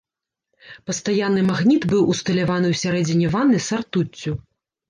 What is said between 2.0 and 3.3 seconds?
усталяваны ў сярэдзіне